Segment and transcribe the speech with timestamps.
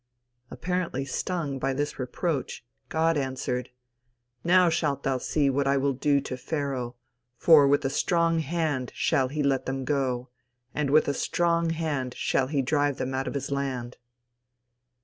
[0.49, 3.69] Apparently stung by this reproach, God answered:
[4.43, 6.95] "Now shalt thou see what I will do to Pharoah;
[7.37, 10.29] for with a strong hand shall he let them go;
[10.73, 13.97] and with a strong hand shall he drive them out of his land."